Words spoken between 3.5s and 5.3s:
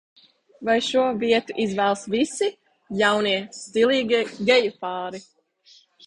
stilīgie geju pāri?